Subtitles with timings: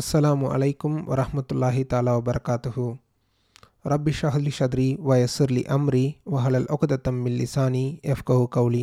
[0.00, 2.84] அஸ்ஸலாமு அலைக்கும் வரஹ்மத்துல்லாஹி தாலா வபரகாத்துஹு.
[3.92, 7.82] ரப்பி ஷஹலி ஷத்ரி வயசுர்லி அம்ரி வஹலல் ஒகதத்தம் மில் லிசானி
[8.12, 8.82] எஃப்கஹு கௌலி.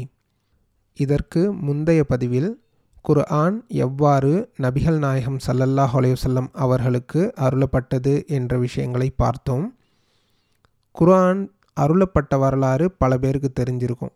[0.99, 2.49] இதற்கு முந்தைய பதிவில்
[3.01, 4.33] குர்ஆன் எவ்வாறு
[4.65, 9.65] நபிகள் நாயகம் ஸல்லல்லாஹு அலைஹி அவர்களுக்கு அருளப்பட்டது என்ற விஷயங்களை பார்த்தோம்.
[10.91, 11.41] குர்ஆன்
[11.77, 14.13] அருளப்பட்ட வரலாறு பல பேருக்கு தெரிஞ்சிருக்கும்.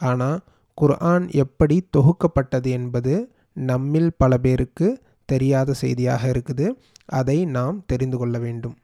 [0.00, 0.38] ஆனால்
[0.78, 3.14] குர்ஆன் எப்படி தொகுக்கப்பட்டது என்பது
[3.70, 4.88] நம்மில் பல பேருக்கு
[5.32, 6.66] தெரியாத செய்தியாக இருக்குது.
[7.18, 8.76] அதை நாம் தெரிந்து கொள்ள வேண்டும்.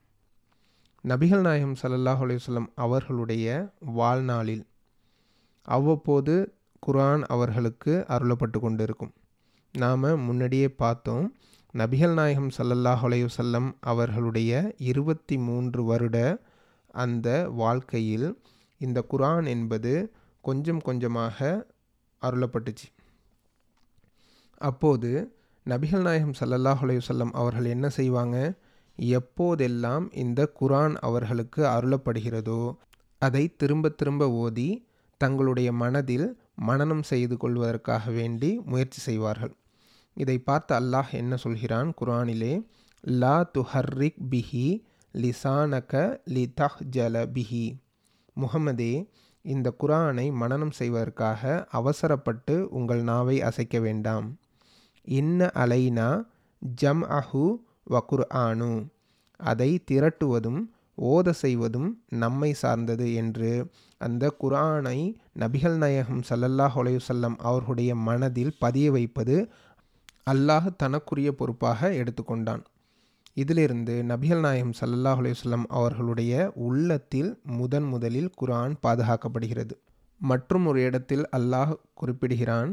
[1.04, 3.46] நபிகள் நாயகம் ஸல்லல்லாஹு அலைஹி அவர்களுடைய
[3.98, 4.64] வாழ்நாளில்
[5.68, 6.34] அவ்வப்போது
[6.82, 9.12] குரான் அவர்களுக்கு அருளப்பட்டு கொண்டிருக்கும்.
[9.74, 11.26] நாம் முன்னாடியே பார்த்தோம்
[11.74, 14.52] நபிகள் நாயகம் ஸல்லல்லாஹு அலையுசல்லம் அவர்களுடைய
[14.90, 16.18] இருபத்தி மூன்று வருட
[17.04, 17.28] அந்த
[17.62, 18.28] வாழ்க்கையில்
[18.80, 19.92] இந்த குரான் என்பது
[20.44, 21.38] கொஞ்சம் கொஞ்சமாக
[22.22, 22.86] அருளப்பட்டுச்சு.
[24.60, 25.10] அப்போது
[25.70, 28.54] நபிகள் நாயகம் சல்லல்லாஹ் அலையுசல்லம் அவர்கள் என்ன செய்வாங்க?
[28.98, 32.76] எப்போதெல்லாம் இந்த குரான் அவர்களுக்கு அருளப்படுகிறதோ
[33.18, 39.54] அதை திரும்ப திரும்ப ஓதி தங்களுடைய மனதில் மனனம் செய்து கொள்வதற்காக வேண்டி முயற்சி செய்வார்கள்.
[40.14, 41.94] இதை பார்த்து அல்லாஹ் என்ன சொல்கிறான்?
[42.00, 42.66] குரானிலே
[43.00, 44.82] லா துஹர்ரிக் பிஹி
[45.14, 47.66] லிசானக லி தஹ் ஜல பிஹி.
[48.36, 49.08] முகமதே
[49.42, 54.38] இந்த குரானை மனனம் செய்வதற்காக அவசரப்பட்டு உங்கள் நாவை அசைக்க வேண்டாம்.
[55.04, 56.08] இன்ன அலைனா
[56.60, 57.44] ஜம் அஹு
[57.90, 58.72] வக்குர் ஆனு
[59.40, 60.60] அதை திரட்டுவதும்
[60.98, 64.98] ஓத செய்வதும் நம்மை சார்ந்தது என்று அந்த குரானை
[65.38, 69.36] நபிகள் நாயகம் சல்லல்லாஹ் அலையுசல்லம் அவர்களுடைய மனதில் பதிய வைப்பது
[70.30, 72.62] அல்லாஹ் தனக்குரிய பொறுப்பாக எடுத்துக்கொண்டான்.
[73.34, 79.74] இதிலிருந்து நபிகள் நாயகம் சல்லல்லாஹ் அலையுஸ்லம் அவர்களுடைய உள்ளத்தில் முதன் முதலில் குரான் பாதுகாக்கப்படுகிறது.
[80.20, 82.72] மற்றும் ஒரு இடத்தில் அல்லாஹ் குறிப்பிடுகிறான்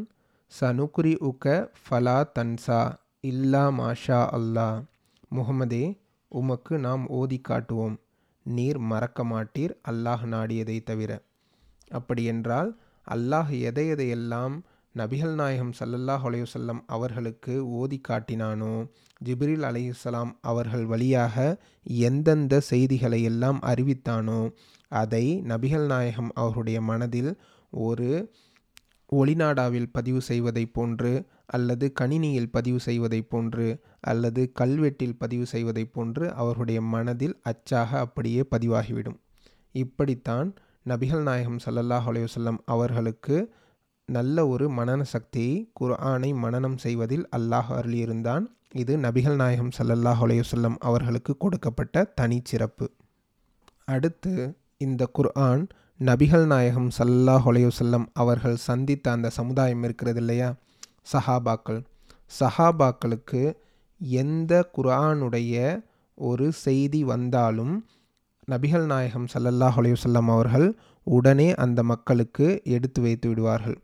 [0.52, 1.46] சனுக்குரி உக்க
[1.84, 2.80] ஃபலா தன்சா
[3.22, 4.80] இல்லா மாஷா அல்லாஹ்
[5.36, 5.84] முகமதே
[6.32, 7.96] உமக்கு நாம் ஓதி காட்டுவோம்.
[8.46, 11.12] நீர் மறக்க மாட்டீர் அல்லாஹ் நாடியதை தவிர.
[11.92, 12.70] அப்படியென்றால்
[13.08, 14.56] அல்லாஹ் எதை எதையெல்லாம்
[14.96, 18.74] நபிகள் நாயகம் சல்லல்லாஹ் அலையுசல்லம் அவர்களுக்கு ஓதி காட்டினானோ
[19.22, 21.36] ஜிப்ரில் அலையுசலாம் அவர்கள் வழியாக
[22.10, 24.42] எந்தெந்த செய்திகளை எல்லாம் அறிவித்தானோ
[24.92, 27.32] அதை நபிகள் நாயகம் அவருடைய மனதில்
[27.74, 28.10] ஒரு
[29.12, 31.12] ஒளிநாடாவில் பதிவு செய்வதைப் போன்று
[31.46, 33.66] அல்லது கணினியில் பதிவு செய்வதைப் போன்று
[34.02, 39.18] அல்லது கல்வெட்டில் பதிவு செய்வதைப் போன்று அவர்களுடைய மனதில் அச்சாக அப்படியே பதிவாகிவிடும்.
[39.72, 40.56] இப்படித்தான்
[40.90, 43.38] நபிகள் நாயகம் சல்லல்லாஹ் அலையுசல்லம் அவர்களுக்கு
[44.06, 48.46] நல்ல ஒரு மனன சக்தியை குர்ஆனை மனனம் செய்வதில் அல்லாஹ் அருளியிருந்தான்.
[48.74, 52.88] இது நபிகள் நாயகம் சல்லல்லாஹ் அலையுசல்லம் அவர்களுக்கு கொடுக்கப்பட்ட தனிச்சிறப்பு.
[53.86, 54.34] அடுத்து
[54.78, 55.64] இந்த குர்ஆன்
[56.06, 60.54] நபிகள் நாயகம் சல்லாஹ் அலையுசல்லம் அவர்கள் சந்தித்த அந்த சமுதாயம் இருக்கிறது இல்லையா?
[61.14, 61.84] சஹாபாக்கள்.
[62.40, 63.56] சஹாபாக்களுக்கு
[64.00, 67.86] எந்த குரானுடைய ஒரு செய்தி வந்தாலும்
[68.52, 73.80] நபிகள் நாயகம் சல்லல்லா செல்லம் அவர்கள் உடனே அந்த மக்களுக்கு எடுத்து வைத்து விடுவார்கள்.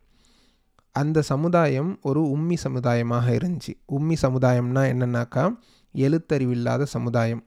[0.92, 3.74] அந்த சமுதாயம் ஒரு உம்மி சமுதாயமாக இருந்துச்சு.
[3.92, 5.58] உம்மி சமுதாயம்னா என்னன்னாக்கா
[5.96, 7.46] எழுத்தறிவில்லாத சமுதாயம்.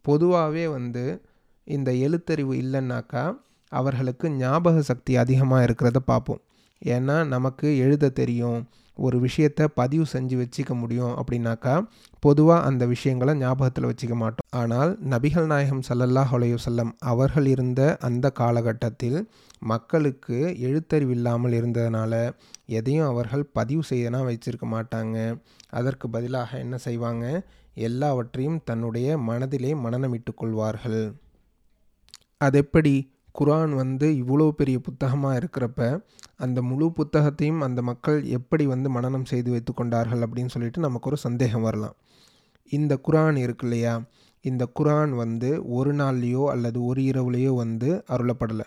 [0.00, 1.22] பொதுவாகவே வந்து
[1.64, 3.42] இந்த எழுத்தறிவு இல்லைன்னாக்கா
[3.80, 6.42] அவர்களுக்கு ஞாபக சக்தி அதிகமாக இருக்கிறத பார்ப்போம்.
[6.82, 8.60] ஏன்னா நமக்கு எழுத தெரியும்.
[8.98, 11.72] ஒரு விஷயத்தை பதிவு செஞ்சு வச்சுக்க முடியும் அப்படின்னாக்கா
[12.20, 14.46] பொதுவாக அந்த விஷயங்களை ஞாபகத்தில் வச்சுக்க மாட்டோம்.
[14.50, 19.18] ஆனால் நபிகள் நாயகம் சல்லல்லாஹ் அலையுசல்லம் அவர்கள் இருந்த அந்த காலகட்டத்தில்
[19.62, 22.12] மக்களுக்கு எழுத்தறிவு இல்லாமல் இருந்ததுனால
[22.78, 25.16] எதையும் அவர்கள் பதிவு செய்யனா வச்சிருக்க மாட்டாங்க.
[25.70, 27.26] அதற்கு பதிலாக என்ன செய்வாங்க?
[27.88, 31.04] எல்லாவற்றையும் தன்னுடைய மனதிலே மனநமிட்டு கொள்வார்கள்.
[32.40, 32.94] அதெப்படி
[33.38, 36.00] குரான் வந்து இவ்வளோ பெரிய புத்தகமாக இருக்கிறப்ப
[36.36, 41.16] அந்த முழு புத்தகத்தையும் அந்த மக்கள் எப்படி வந்து மனநம் செய்து வைத்து கொண்டார்கள் அப்படின்னு சொல்லிட்டு நமக்கு ஒரு
[41.16, 41.96] சந்தேகம் வரலாம்.
[42.70, 44.02] இந்த குரான் இருக்கு இல்லையா?
[44.44, 48.66] இந்த குரான் வந்து ஒரு நாள்லேயோ அல்லது ஒரு இரவுலேயோ வந்து அருளப்படலை.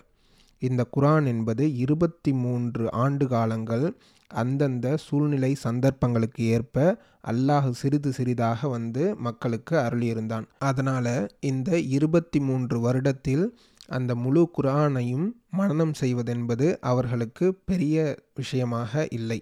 [0.62, 3.96] இந்த குரான் என்பது இருபத்தி மூன்று ஆண்டு காலங்கள்
[4.30, 6.96] அந்தந்த சூழ்நிலை சந்தர்ப்பங்களுக்கு ஏற்ப
[7.26, 10.46] அல்லாஹ் சிறிது சிறிதாக வந்து மக்களுக்கு அருளியிருந்தான்.
[10.58, 13.44] அதனால் இந்த இருபத்தி மூன்று வருடத்தில்
[13.88, 19.40] அந்த முழு குரானையும் மனனம் செய்வதென்பது அவர்களுக்கு பெரிய விஷயமாக இல்லை.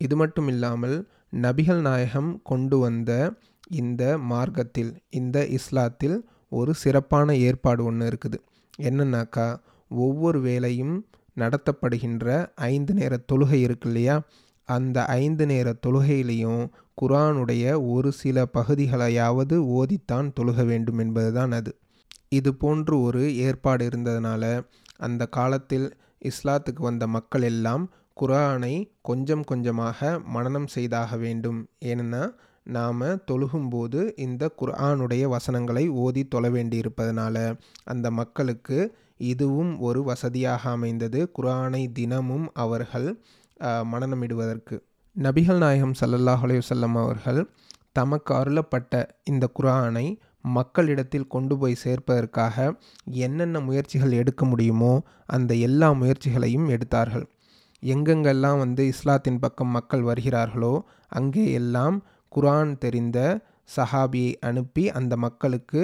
[0.00, 0.96] இது மட்டும் இல்லாமல்
[1.36, 3.10] நபிகள் நாயகம் கொண்டு வந்த
[3.68, 6.16] இந்த மார்க்கத்தில் இந்த இஸ்லாத்தில்
[6.48, 8.38] ஒரு சிறப்பான ஏற்பாடு ஒன்று இருக்குது.
[8.82, 9.48] என்னன்னாக்கா
[9.90, 10.96] ஒவ்வொரு வேளையும்
[11.36, 14.22] நடத்தப்படுகின்ற ஐந்து நேர தொழுகை இருக்கு இல்லையா?
[14.68, 16.62] அந்த ஐந்து நேர தொழுகையிலையும்
[17.02, 21.72] குரானுடைய ஒரு சில பகுதிகளையாவது ஓதித்தான் தொழுக வேண்டும் என்பதுதான் அது.
[22.32, 24.44] இது போன்று ஒரு ஏற்பாடு இருந்ததுனால
[24.98, 25.86] அந்த காலத்தில்
[26.24, 27.84] இஸ்லாத்துக்கு வந்த மக்கள் எல்லாம்
[28.16, 29.98] குரானை கொஞ்சம் கொஞ்சமாக
[30.28, 31.60] மனனம் செய்தாக வேண்டும்.
[31.82, 32.22] ஏனென்னா
[32.66, 37.36] நாம் தொழுகும்போது இந்த குர்ஆனுடைய வசனங்களை ஓதி தொழ வேண்டியிருப்பதனால
[37.84, 38.78] அந்த மக்களுக்கு
[39.24, 41.20] இதுவும் ஒரு வசதியாக அமைந்தது.
[41.36, 43.08] குரானை தினமும் அவர்கள்
[43.60, 44.76] அஹ், மனனமிடுவதற்கு
[45.16, 46.62] நபிகள் நாயகம் ஸல்லல்லாஹு அலைஹி
[47.00, 47.40] அவர்கள்
[47.92, 48.94] தமக்கு அருளப்பட்ட
[49.24, 50.06] இந்த குரானை
[50.44, 52.56] மக்களிடத்தில் கொண்டு போய் சேர்ப்பதற்காக
[53.24, 54.92] என்னென்ன முயற்சிகள் எடுக்க முடியுமோ
[55.26, 57.26] அந்த எல்லா முயற்சிகளையும் எடுத்தார்கள்.
[57.82, 60.74] எங்கெங்கெல்லாம் வந்து இஸ்லாத்தின் பக்கம் மக்கள் வருகிறார்களோ
[61.08, 61.96] அங்கே எல்லாம்
[62.32, 63.18] குரான் தெரிந்த
[63.76, 65.80] சஹாபியை அனுப்பி அந்த மக்களுக்கு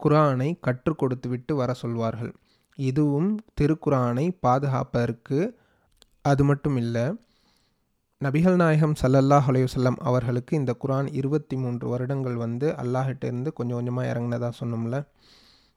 [0.00, 2.32] குரானை கற்றுக் கொடுத்துவிட்டு வர சொல்வார்கள்.
[2.78, 3.30] இதுவும்
[3.60, 5.38] திருக்குர்ஆனை பாதுகாப்பதற்கு
[6.24, 7.06] அது மட்டும் இல்லை
[8.20, 14.52] நபிகள் நாயகம் சல்லல்லாஹ் அலைஹி அவர்களுக்கு இந்த குரான் இருபத்தி மூன்று வருடங்கள் வந்து அல்லாஹிட்டேருந்து கொஞ்சம் கொஞ்சமாக இறங்கினதாக
[14.60, 15.06] சொன்னோம்ல.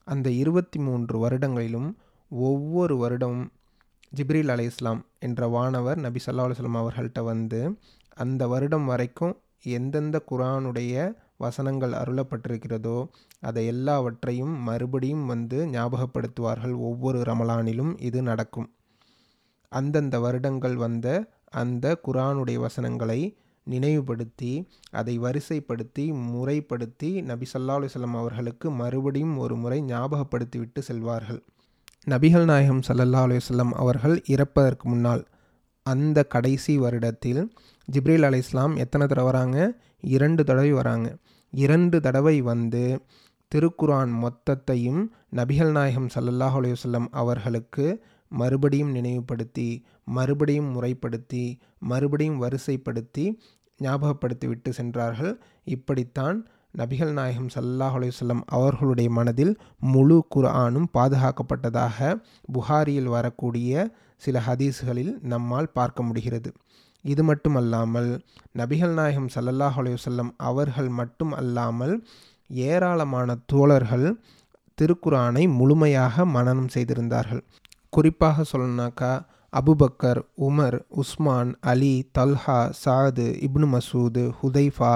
[0.03, 1.95] அந்த இருபத்தி மூன்று வருடங்களிலும்
[2.29, 3.51] ஒவ்வொரு வருடமும்
[4.15, 7.79] ஜிப்ரீல் அலை இஸ்லாம் என்ற வானவர் நபி சல்லா அலுவலம் அவர்கள்ட்ட வந்து
[8.15, 13.07] அந்த வருடம் வரைக்கும் எந்தெந்த குரானுடைய வசனங்கள் அருளப்பட்டிருக்கிறதோ
[13.39, 18.73] அதை எல்லாவற்றையும் மறுபடியும் வந்து ஞாபகப்படுத்துவார்கள் ஒவ்வொரு ரமலானிலும் இது நடக்கும்.
[19.69, 21.07] அந்தந்த வருடங்கள் வந்த
[21.51, 23.21] அந்த குரானுடைய வசனங்களை
[23.67, 24.51] நினைவுபடுத்தி
[24.91, 31.41] அதை வரிசைப்படுத்தி முறைப்படுத்தி நபி சல்லா அலுவலம் அவர்களுக்கு மறுபடியும் ஒரு முறை ஞாபகப்படுத்திவிட்டு செல்வார்கள்.
[32.09, 35.23] நபிகள் நாயகம் சல்லல்லா அலுவலம் அவர்கள் இறப்பதற்கு முன்னால்
[35.85, 37.41] அந்த கடைசி வருடத்தில்
[37.87, 39.59] ஜிப்ரீல் அலி இஸ்லாம் எத்தனை தடவை வராங்க?
[40.01, 41.17] இரண்டு தடவை வராங்க.
[41.53, 42.83] இரண்டு தடவை வந்து
[43.51, 45.01] திருக்குரான் மொத்தத்தையும்
[45.35, 47.85] நபிகள் நாயகம் சல்லல்லாஹ் அலைஹி அவர்களுக்கு
[48.39, 49.67] மறுபடியும் நினைவுபடுத்தி
[50.17, 51.43] மறுபடியும் முறைப்படுத்தி
[51.91, 53.25] மறுபடியும் வரிசைப்படுத்தி
[53.79, 55.33] ஞாபகப்படுத்தி விட்டு சென்றார்கள்.
[55.75, 56.39] இப்படித்தான்
[56.79, 59.53] நபிகள் நாயகம் சல்லாஹ் அலையுசல்லம் அவர்களுடைய மனதில்
[59.93, 62.15] முழு குர்ஆனும் பாதுகாக்கப்பட்டதாக
[62.55, 63.89] புகாரியில் வரக்கூடிய
[64.25, 66.49] சில ஹதீஸ்களில் நம்மால் பார்க்க முடிகிறது.
[67.05, 68.09] இது மட்டுமல்லாமல்
[68.59, 71.95] நபிகள் நாயகம் சல்லல்லாஹ் அலையுசல்லம் அவர்கள் மட்டும் அல்லாமல்
[72.67, 74.07] ஏராளமான தோழர்கள்
[74.77, 77.41] திருக்குரானை முழுமையாக மனனம் செய்திருந்தார்கள்.
[77.93, 79.11] குறிப்பாக சொல்லணுனாக்கா
[79.53, 84.93] Abu Bakr Umar Usman Ali Talha Saad ibn Masud Hudhaifa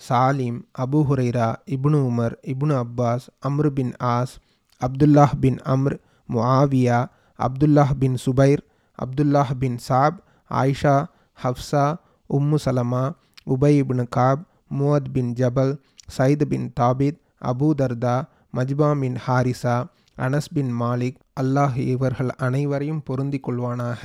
[0.00, 4.34] Salim Abu Hurairah ibn Umar ibn Abbas Amr bin As
[4.80, 5.96] Abdullah bin Amr
[6.28, 7.00] Muawiya
[7.38, 8.62] Abdullah bin Zubair
[8.98, 10.16] Abdullah bin Saib
[10.50, 10.96] Aisha
[11.38, 11.84] Hafsa
[12.30, 13.04] Umm Salama
[13.46, 15.72] Ubayy ibn காப் முவத் பின் ஜபல்
[16.08, 18.16] சயித் பின் தாபித் அபூ தர்தா
[18.54, 19.76] மஜ்பா பின் ஹாரிசா
[20.24, 24.02] அனஸ் பின் மாலிக் அல்லாஹ் இவர்கள் அனைவரையும் பொருந்தி கொள்வானாக.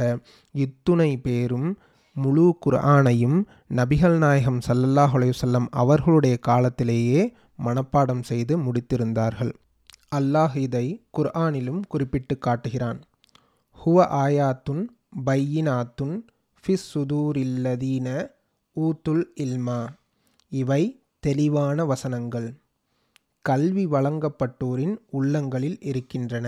[0.52, 1.70] இத்துணை பேரும்
[2.16, 3.40] முழு குர்ஆனையும்
[3.76, 7.34] நபிகள் நாயகம் ஸல்லல்லாஹு செல்லம் அவர்களுடைய காலத்திலேயே
[7.66, 9.54] மனப்பாடம் செய்து முடித்திருந்தார்கள்.
[10.16, 10.86] அல்லாஹ் இதை
[11.18, 13.00] குர்ஆனிலும் குறிப்பிட்டு காட்டுகிறான்.
[13.72, 14.84] ஹுவ ஆயாத்துன்
[15.26, 16.16] பையினாத்துன்
[16.64, 18.08] ஃபிஸ் சுதூரில்லதீன
[18.76, 19.80] ஊத்துல் இல்மா.
[20.52, 22.48] இவை தெளிவான வசனங்கள்.
[23.48, 26.48] கல்வி வழங்கப்பட்டோரின் உள்ளங்களில் இருக்கின்றன.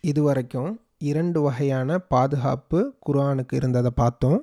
[0.00, 4.40] இதுவரைக்கும் இரண்டு வகையான பாதுகாப்பு குர்ஆனுக்கு இருந்ததை பார்த்தோம்.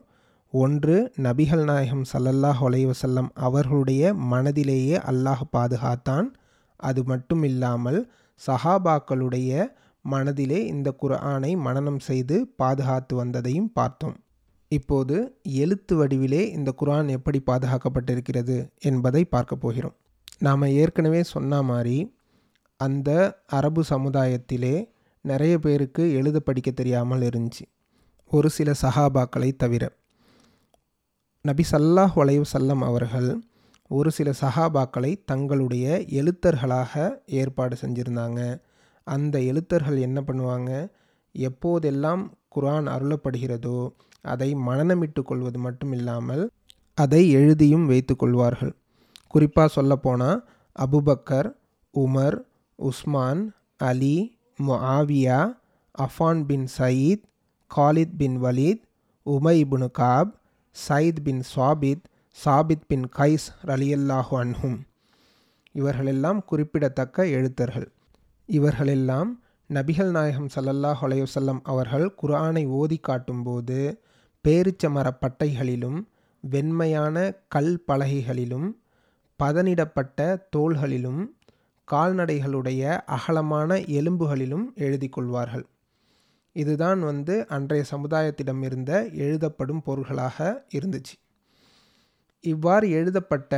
[0.54, 6.30] ஒன்று நபிகள் நாயகம் சல்லல்லாஹ் ஒலைவசல்லம் அவர்களுடைய மனதிலேயே அல்லாஹ் பாதுகாத்தான்.
[6.80, 8.00] அது மட்டும் இல்லாமல்
[8.42, 9.52] சஹாபாக்களுடைய
[10.06, 14.18] மனதிலே இந்த குர்ஆனை மனனம் செய்து பாதுகாத்து வந்ததையும் பார்த்தோம்.
[14.72, 15.16] இப்போது
[15.64, 19.96] எழுத்து வடிவிலே இந்த குரான் எப்படி பாதுகாக்கப்பட்டிருக்கிறது என்பதை பார்க்க போகிறோம்.
[20.40, 22.18] நாம் ஏற்கனவே சொன்ன மாதிரி
[22.78, 27.66] அந்த அரபு சமுதாயத்திலே நிறைய பேருக்கு எழுத படிக்க தெரியாமல் இருந்துச்சு.
[28.26, 29.96] ஒரு சில சஹாபாக்களை தவிர.
[31.42, 33.44] நபி சல்லாஹ் வளைவு செல்லம் அவர்கள்
[33.88, 38.62] ஒரு சில சஹாபாக்களை தங்களுடைய எழுத்தர்களாக ஏற்பாடு செஞ்சுருந்தாங்க.
[39.04, 40.90] அந்த எழுத்தர்கள் என்ன பண்ணுவாங்க?
[41.38, 43.90] எப்போதெல்லாம் குரான் அருளப்படுகிறதோ
[44.22, 46.52] அதை மனநமிட்டு கொள்வது மட்டும் இல்லாமல்
[46.94, 48.76] அதை எழுதியும் வைத்து கொள்வார்கள்.
[49.36, 50.40] குறிப்பாக சொல்லப்போனால்
[50.76, 51.50] Abu Bakr
[51.94, 52.38] Umar
[52.80, 53.44] Usman
[53.82, 54.18] Ali
[54.60, 55.40] Muawiya
[55.96, 57.26] Affan bin Saeed
[57.72, 58.84] Khalid bin Walid
[59.26, 60.32] Ubayy ibn Kaab
[60.76, 62.06] Sajith பின் சாபித்
[62.38, 64.78] சாபித் பின் கைஸ் ரலியல்லாஹு அன்ஹும்.
[65.72, 67.88] இவர்களெல்லாம் குறிப்பிடத்தக்க எழுத்தர்கள்.
[68.50, 69.30] இவர்களெல்லாம்
[69.70, 73.80] நபிகள் நாயகம் சல்லல்லாஹ் அலைஹி அவர்கள் குர்ஆனை ஓதி காட்டும்போது
[74.46, 76.00] பேரிச்சமர பட்டைகளிலும்
[76.44, 77.16] வெண்மையான
[77.48, 78.68] கல் பலகைகளிலும்
[79.40, 80.20] பதனிடப்பட்ட
[80.56, 81.24] தோள்களிலும்
[81.92, 85.66] கால்நடைகளுடைய அகலமான எலும்புகளிலும் எழுதி கொள்வார்கள்.
[86.52, 88.92] இதுதான் வந்து அன்றைய சமுதாயத்திடம் இருந்த
[89.26, 91.16] எழுதப்படும் பொருள்களாக இருந்துச்சு.
[92.44, 93.54] இவ்வாறு எழுதப்பட்ட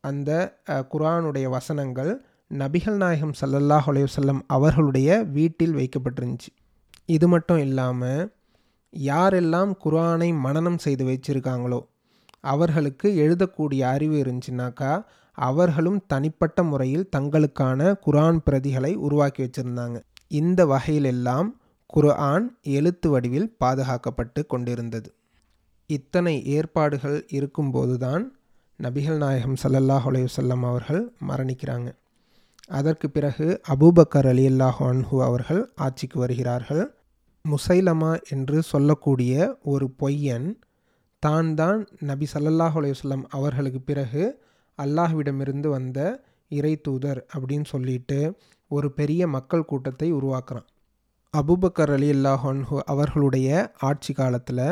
[0.00, 0.30] அந்த
[0.68, 2.12] குரானுடைய வசனங்கள்
[2.50, 6.50] நபிகள் நாயகம் சல்லல்லாஹ் செல்லம் அவர்களுடைய வீட்டில் வைக்கப்பட்டிருந்துச்சு.
[7.06, 8.22] இது மட்டும் இல்லாமல்
[8.92, 11.80] யாரெல்லாம் குரானை மனனம் செய்து வச்சிருக்காங்களோ
[12.40, 20.00] அவர்களுக்கு எழுதக்கூடிய அறிவு இருந்துச்சுனாக்கா அவர்களும் தனிப்பட்ட முறையில் தங்களுக்கான குரான் பிரதிகளை உருவாக்கி வச்சுருந்தாங்க.
[20.28, 21.48] இந்த வகையிலெல்லாம்
[21.86, 25.14] குர்ஆன் எழுத்து வடிவில் பாதுகாக்கப்பட்டு கொண்டிருந்தது.
[25.86, 28.24] இத்தனை ஏற்பாடுகள் இருக்கும்போதுதான்
[28.78, 31.88] நபிகள் நாயகம் சல்லல்லாஹ் அலையுசல்லம் அவர்கள் மரணிக்கிறாங்க.
[32.66, 36.94] அதற்கு பிறகு அபூபக்கர் அலி அல்லாஹு அன்ஹு அவர்கள் ஆட்சிக்கு வருகிறார்கள்.
[37.44, 40.48] முசைலமா என்று சொல்லக்கூடிய ஒரு பொய்யன்
[41.22, 44.22] தான் தான் நபி சல்லல்லாஹ் அலையுஸ்லம் அவர்களுக்கு பிறகு
[44.78, 45.98] அல்லாஹ்விடமிருந்து வந்த
[46.50, 48.18] இறை தூதர் அப்படின்னு சொல்லிட்டு
[48.70, 50.68] ஒரு பெரிய மக்கள் கூட்டத்தை உருவாக்குறான்.
[51.34, 53.48] அபுபக்கர் அலி அல்லாஹன்ஹு அவர்களுடைய
[53.88, 54.64] ஆட்சி காலத்தில்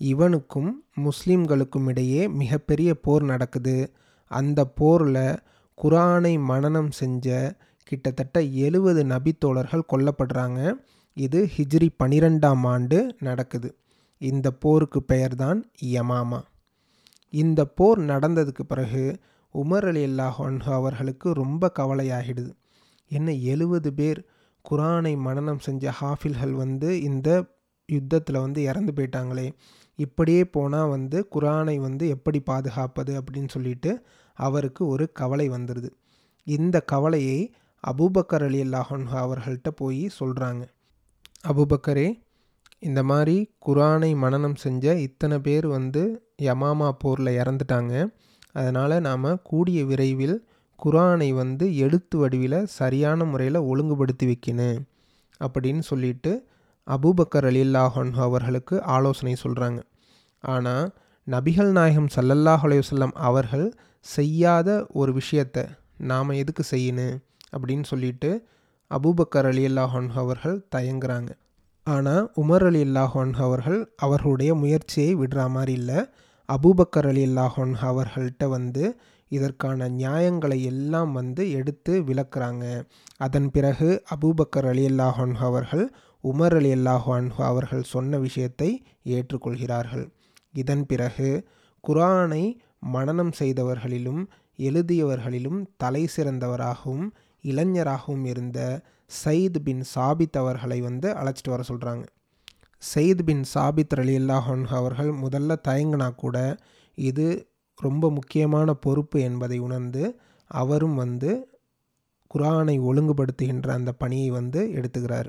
[0.00, 0.70] இவனுக்கும்
[1.06, 3.76] முஸ்லீம்களுக்கும் இடையே மிகப்பெரிய போர் நடக்குது.
[4.30, 5.40] அந்த போரில்
[5.78, 8.36] குரானை மனனம் செஞ்ச கிட்டத்தட்ட
[8.66, 10.60] எழுபது நபித்தோழர்கள் கொல்லப்படுறாங்க.
[11.16, 13.68] இது ஹிஜ்ரி பனிரெண்டாம் ஆண்டு நடக்குது.
[14.20, 16.42] இந்த போருக்கு பெயர்தான் யமாமா.
[17.30, 19.20] இந்த போர் நடந்ததுக்கு பிறகு
[19.54, 22.52] உமர் அலி அல்லாஹன்ஹு அவர்களுக்கு ரொம்ப கவலையாகிடுது.
[23.08, 24.26] என்ன எழுபது பேர்
[24.64, 27.28] குரானை மனநம் செஞ்ச ஹாஃபில்கள் வந்து இந்த
[27.86, 29.52] யுத்தத்தில் வந்து இறந்து போயிட்டாங்களே.
[29.96, 34.04] இப்படியே போனால் வந்து குரானை வந்து எப்படி பாதுகாப்பது அப்படின்னு சொல்லிட்டு
[34.34, 35.90] அவருக்கு ஒரு கவலை வந்துடுது
[36.44, 37.54] இந்த கவலையை
[37.84, 40.64] அபூபக்கர் அலி அல்லாஹன் அவர்கள்ட்ட போய் சொல்கிறாங்க
[41.48, 42.08] அபூபக்கரே
[42.88, 46.02] இந்த மாதிரி குரானை மனனம் செஞ்ச இத்தனை பேர் வந்து
[46.42, 47.94] யமாமா போரில் இறந்துட்டாங்க.
[48.52, 50.36] அதனால் நாம் கூடிய விரைவில்
[50.78, 54.80] குரானை வந்து எழுத்து வடிவில் சரியான முறையில் ஒழுங்குபடுத்தி வைக்கணும்
[55.40, 56.32] அப்படின்னு சொல்லிட்டு
[56.86, 59.80] அபூபக்கர் அலில்லாஹன் அவர்களுக்கு ஆலோசனை சொல்கிறாங்க
[60.42, 60.86] ஆனால்
[61.26, 63.66] நபிகள் நாயகம் சல்லல்லாஹ் அலையுசல்லம் அவர்கள்
[64.06, 64.68] செய்யாத
[65.00, 65.64] ஒரு விஷயத்தை
[66.10, 67.16] நாம் எதுக்கு செய்யணும்
[67.54, 68.30] அப்படின்னு சொல்லிட்டு
[68.90, 71.30] அபூபக்கர் அலி அல்லாஹன் அவர்கள் தயங்குறாங்க.
[71.86, 75.98] ஆனால் உமர் அலி அல்லாஹான் அவர்கள் அவர்களுடைய முயற்சியை விடுற மாதிரி இல்லை.
[76.48, 78.84] அபூபக்கர் அலி அல்லாஹான் அவர்கள்ட்ட வந்து
[79.30, 82.64] இதற்கான நியாயங்களை எல்லாம் வந்து எடுத்து விளக்குறாங்க.
[83.16, 85.84] அதன் பிறகு அபூபக்கர் அலி அல்லாஹான் அவர்கள்
[86.24, 88.70] உமர் அலி அல்லாஹான் அவர்கள் சொன்ன விஷயத்தை
[89.16, 90.06] ஏற்றுக்கொள்கிறார்கள்.
[90.62, 91.30] இதன் பிறகு
[91.84, 92.44] குரானை
[92.94, 94.22] மனனம் செய்தவர்களிலும்
[94.58, 97.06] எழுதியவர்களிலும் தலை சிறந்தவராகவும்
[97.42, 98.80] இளைஞராகவும் இருந்த
[99.24, 102.06] சயித் பின் சாபித் அவர்களை வந்து அழைச்சிட்டு வர சொல்கிறாங்க
[102.94, 106.56] சயித் பின் சாபித் அலி அல்லாஹன் அவர்கள் முதல்ல தயங்கினா கூட
[106.94, 111.48] இது ரொம்ப முக்கியமான பொறுப்பு என்பதை உணர்ந்து அவரும் வந்து
[112.34, 115.26] குரானை ஒழுங்குபடுத்துகின்ற அந்த பணியை வந்து எடுத்துக்கிறார்.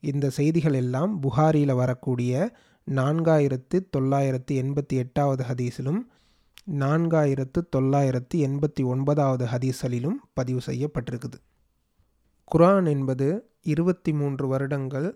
[0.00, 2.50] இந்த செய்திகள் எல்லாம் புகாரியில் வரக்கூடிய
[2.90, 6.00] நான்காயிரத்து தொள்ளாயிரத்து எண்பத்தி எட்டாவது ஹதீஸிலும்
[6.66, 11.38] நான்காயிரத்து தொள்ளாயிரத்து எண்பத்தி ஒன்பதாவது ஹதீஸ்களிலும் பதிவு செய்யப்பட்டிருக்குது.
[12.50, 13.26] குரான் என்பது
[13.62, 15.08] இருபத்தி மூன்று வருடங்கள்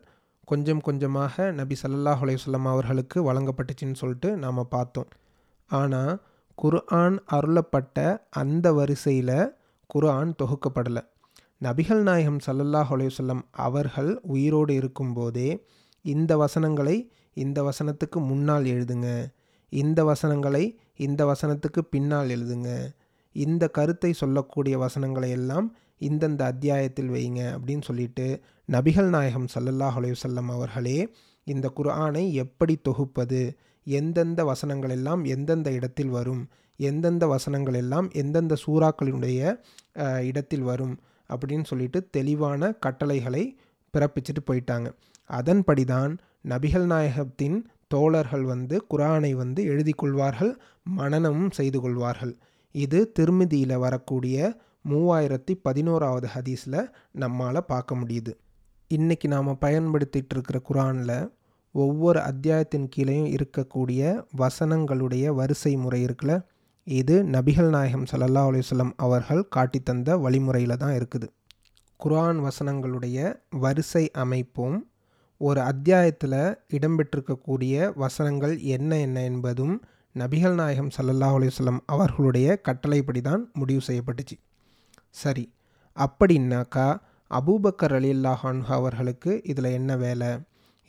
[0.45, 5.09] கொஞ்சம் கொஞ்சமாக நபி சல்லாஹ் அலையுஸ்லாம் அவர்களுக்கு வழங்கப்பட்டுச்சின்னு சொல்லிட்டு நாம் பார்த்தோம்.
[5.67, 6.23] ஆனால்
[6.55, 9.53] குர்ஆன் அருளப்பட்ட அந்த வரிசையில்
[9.87, 11.03] குர்ஆன் தொகுக்கப்படலை.
[11.63, 15.67] நபிகள் நாயகம் சல்லல்லாஹ் அலையுசல்லம் அவர்கள் உயிரோடு இருக்கும்போதே
[16.05, 16.97] இந்த வசனங்களை
[17.35, 19.09] இந்த வசனத்துக்கு முன்னால் எழுதுங்க
[19.69, 22.71] இந்த வசனங்களை இந்த வசனத்துக்கு பின்னால் எழுதுங்க.
[23.37, 25.67] இந்த கருத்தை சொல்லக்கூடிய வசனங்களை எல்லாம்
[26.09, 28.27] இந்தந்த அத்தியாயத்தில் வைங்க அப்படின்னு சொல்லிட்டு
[28.69, 30.99] நபிகள் நாயகம் சல்லல்லாஹ் அலையுசல்லம் அவர்களே
[31.45, 33.41] இந்த குர்ஆனை எப்படி தொகுப்பது?
[33.87, 36.43] எந்தெந்த வசனங்கள் எல்லாம் எந்தெந்த இடத்தில் வரும்?
[36.79, 39.41] எந்தெந்த வசனங்கள் எல்லாம் எந்தெந்த சூறாக்களினுடைய
[40.31, 40.95] இடத்தில் வரும்?
[41.31, 43.45] அப்படின்னு சொல்லிட்டு தெளிவான கட்டளைகளை
[43.95, 44.89] பிறப்பிச்சுட்டு போயிட்டாங்க.
[45.31, 46.13] அதன்படி தான்
[46.49, 47.57] நபிகள் நாயகத்தின்
[47.89, 52.37] தோழர்கள் வந்து குரானை வந்து எழுதி கொள்வார்கள் மனனமும் செய்து கொள்வார்கள்.
[52.73, 54.57] இது திருமிதியில் வரக்கூடிய
[54.89, 58.33] மூவாயிரத்தி பதினோராவது ஹதீஸில் நம்மால் பார்க்க முடியுது.
[58.95, 61.31] இன்றைக்கி நாம் பயன்படுத்திகிட்டு இருக்கிற குரானில்
[61.71, 66.45] ஒவ்வொரு அத்தியாயத்தின் கீழேயும் இருக்கக்கூடிய வசனங்களுடைய வரிசை முறை இருக்குல்ல?
[66.85, 71.29] இது நபிகள் நாயகம் சல்லா அலுவலம் அவர்கள் காட்டித்தந்த வழிமுறையில் தான் இருக்குது.
[72.05, 74.89] குரான் வசனங்களுடைய வரிசை அமைப்பும்
[75.41, 79.75] ஒரு அத்தியாயத்தில் இடம்பெற்றிருக்கக்கூடிய வசனங்கள் என்ன என்ன என்பதும்
[80.15, 84.37] நபிகள் நாயகம் சல்லல்லா அலுவலம் அவர்களுடைய கட்டளைப்படி தான் முடிவு செய்யப்பட்டுச்சு.
[85.11, 85.45] சரி
[85.97, 86.87] அப்படின்னாக்கா
[87.31, 90.31] அபூபக்கர் அலி அல்லாஹான் அவர்களுக்கு இதில் என்ன வேலை?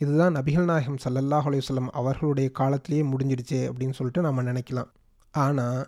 [0.00, 4.90] இதுதான் நபிகள் நாயகம் சல்லல்லாஹ் அலுவலம் அவர்களுடைய காலத்திலேயே முடிஞ்சிடுச்சே அப்படின்னு சொல்லிட்டு நம்ம நினைக்கலாம்.
[5.34, 5.80] ஆனால்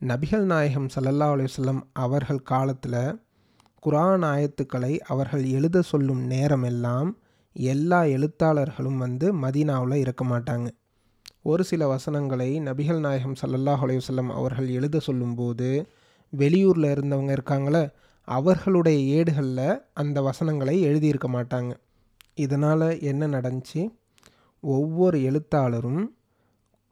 [0.00, 3.00] நபிகள் நாயகம் சல்லல்லா அலுவலம் அவர்கள் காலத்தில்
[3.82, 7.10] குரான் ஆயத்துக்களை அவர்கள் எழுத சொல்லும் நேரமெல்லாம்
[7.58, 10.68] எல்லா எழுத்தாளர்களும் வந்து மதீனாவில் இருக்க மாட்டாங்க.
[11.42, 15.88] ஒரு சில வசனங்களை நபிகள் நாயகம் சல்லல்லாஹ் அலையுசல்லம் அவர்கள் எழுத சொல்லும்போது
[16.36, 17.90] வெளியூரில் இருந்தவங்க இருக்காங்களே
[18.24, 21.72] அவர்களுடைய ஏடுகளில் அந்த வசனங்களை எழுதியிருக்க மாட்டாங்க.
[22.34, 23.90] இதனால் என்ன நடந்துச்சு?
[24.60, 26.16] ஒவ்வொரு எழுத்தாளரும்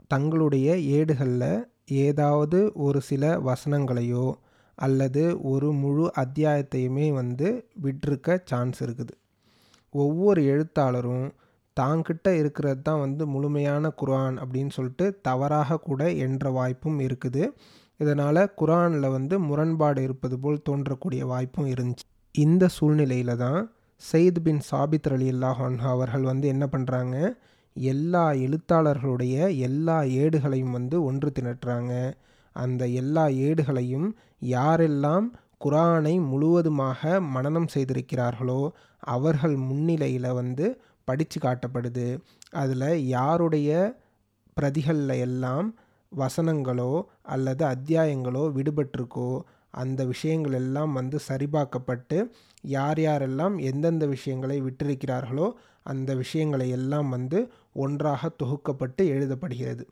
[0.06, 4.32] தங்களுடைய ஏடுகளில் ஏதாவது ஒரு சில வசனங்களையோ
[4.74, 9.14] அல்லது ஒரு முழு அத்தியாயத்தையுமே வந்து விட்டிருக்க சான்ஸ் இருக்குது.
[10.04, 11.26] ஒவ்வொரு எழுத்தாளரும்
[11.76, 17.42] தாங்கிட்ட இருக்கிறது தான் வந்து முழுமையான குரான் அப்படின்னு சொல்லிட்டு தவறாக கூட என்ற வாய்ப்பும் இருக்குது.
[18.00, 22.06] இதனால் குரானில் வந்து முரண்பாடு இருப்பது போல் தோன்றக்கூடிய வாய்ப்பும் இருந்துச்சு.
[22.34, 23.60] இந்த சூழ்நிலையில் தான்
[24.02, 27.16] சயித் பின் சாபித் அலி அல்லாஹான் அவர்கள் வந்து என்ன பண்ணுறாங்க
[27.76, 29.36] எல்லா எழுத்தாளர்களுடைய
[29.68, 31.92] எல்லா ஏடுகளையும் வந்து ஒன்று திணட்டுறாங்க
[32.56, 34.08] அந்த எல்லா ஏடுகளையும்
[34.52, 35.26] யாரெல்லாம்
[35.64, 38.60] குரானை முழுவதுமாக மனனம் செய்திருக்கிறார்களோ
[38.98, 40.66] அவர்கள் முன்னிலையில் வந்து
[41.04, 42.06] படித்து காட்டப்படுது.
[42.50, 43.70] அதில் யாருடைய
[44.60, 45.68] பிரதிகளில் எல்லாம்
[46.12, 52.18] வசனங்களோ அல்லது அத்தியாயங்களோ விடுபட்டிருக்கோ அந்த விஷயங்கள் எல்லாம் வந்து சரிபார்க்கப்பட்டு
[52.76, 55.48] யார் யாரெல்லாம் எந்தெந்த விஷயங்களை விட்டிருக்கிறார்களோ
[55.82, 57.38] அந்த விஷயங்களை எல்லாம் வந்து
[57.72, 59.84] ஒன்றாக தொகுக்கப்பட்டு எழுதப்படுகிறது.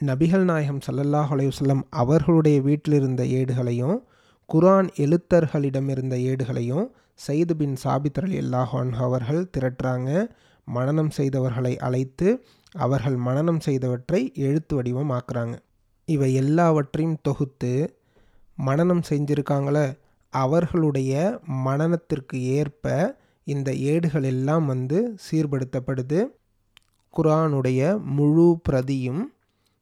[0.00, 3.98] நபிகள் நாயகம் சல்லல்லாஹ் அலையுசல்லம் அவர்களுடைய வீட்டில் இருந்த ஏடுகளையும்
[4.48, 6.86] குரான் எழுத்தர்களிடம் இருந்த ஏடுகளையும்
[7.26, 10.10] சயிது பின் சாபித் அலி அல்லாஹான் அவர்கள் திரட்டுறாங்க.
[10.68, 12.28] மனனம் செய்தவர்களை அழைத்து
[12.76, 15.54] அவர்கள் மனனம் செய்தவற்றை எழுத்து வடிவமாக்குறாங்க.
[16.08, 17.72] இவை எல்லாவற்றையும் தொகுத்து
[18.58, 19.78] மனனம் செஞ்சுருக்காங்கள
[20.32, 22.86] அவர்களுடைய மனனத்திற்கு ஏற்ப
[23.46, 26.20] இந்த ஏடுகள் எல்லாம் வந்து சீர்படுத்தப்படுது.
[27.14, 27.80] குரானுடைய
[28.16, 29.22] முழு பிரதியும்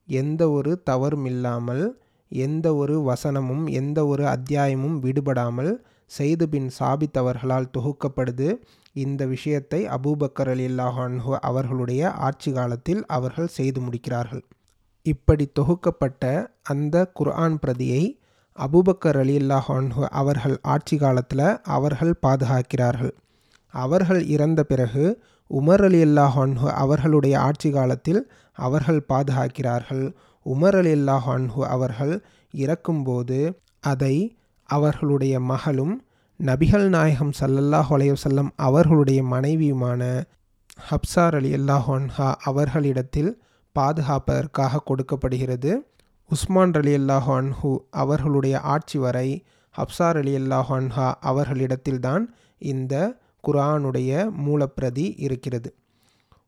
[0.08, 1.84] எந்த ஒரு தவறும் இல்லாமல்
[2.30, 5.72] எந்த ஒரு வசனமும் எந்த ஒரு அத்தியாயமும் விடுபடாமல்
[6.10, 8.48] செய்து பின் சாபித்தவர்களால் தொகுக்கப்படுது.
[8.92, 14.44] இந்த விஷயத்தை அபூபக்கர் அலி அல்லாஹான்ஹு அவர்களுடைய ஆட்சி காலத்தில் அவர்கள் செய்து முடிக்கிறார்கள்.
[15.06, 18.02] இப்படி தொகுக்கப்பட்ட அந்த குர்ஆன் பிரதியை
[18.58, 21.46] அபூபக்கர் அலி அல்லாஹான்ஹு அவர்கள் ஆட்சி காலத்தில்
[21.76, 23.14] அவர்கள் பாதுகாக்கிறார்கள்.
[23.74, 25.04] அவர்கள் இறந்த பிறகு
[25.50, 28.20] உமர் அலி அல்லாஹான்ஹு அவர்களுடைய ஆட்சி காலத்தில்
[28.58, 30.04] அவர்கள் பாதுகாக்கிறார்கள்.
[30.54, 32.14] உமர் அலி அல்லாஹான்ஹு அவர்கள்
[32.54, 33.38] இறக்கும்போது
[33.92, 34.14] அதை
[34.68, 35.94] அவர்களுடைய மகளும்
[36.40, 40.02] நபிகள் நாயகம் சல்லல்லாஹ் அலையுசல்லம் அவர்களுடைய மனைவியுமான
[40.90, 43.32] ஹப்சார் அலி அல்லாஹான்ஹா அவர்களிடத்தில்
[43.76, 45.72] பாதுகாப்பதற்காக கொடுக்கப்படுகிறது.
[46.30, 47.70] உஸ்மான் அலி அல்லாஹான்ஹு
[48.02, 49.28] அவர்களுடைய ஆட்சி வரை
[49.74, 52.24] ஹப்சார் அலி அல்லாஹான்ஹா அவர்களிடத்தில்தான்
[52.62, 52.94] இந்த
[53.44, 54.10] குரானுடைய
[54.46, 55.70] மூலப்பிரதி இருக்கிறது.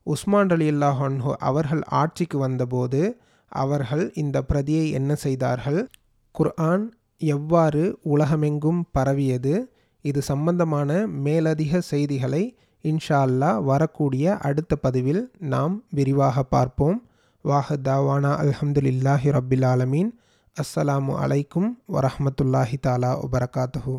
[0.07, 3.03] உஸ்மான் அலி அல்லாஹான்ஹு அவர்கள் ஆட்சிக்கு வந்தபோது
[3.53, 5.81] அவர்கள் இந்த பிரதியை என்ன செய்தார்கள்?
[6.35, 6.85] குர்ஆன்
[7.21, 9.55] எவ்வாறு உலகமெங்கும் பரவியது?
[10.05, 16.99] இது சம்பந்தமான மேலதிக செய்திகளை இன்ஷா அல்லா வரக்கூடிய அடுத்த பதிவில் நாம் விரிவாக பார்ப்போம்.
[17.45, 20.11] வாஹ தாவானா அல்ஹம்துலில்லாஹி ரபில் ஆலமீன்.
[20.57, 23.95] அஸ்ஸலாமு அலைக்கும் வரஹமத்துல்லாஹி தாலா வபரகாத்துஹூ